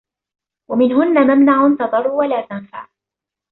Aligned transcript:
وَمِنْهُنَّ 0.69 1.27
مَمْنَعٌ 1.27 1.69
تَضُرُّ 1.75 2.07
وَلَا 2.07 2.41
تَنْفَعُ 2.41 2.89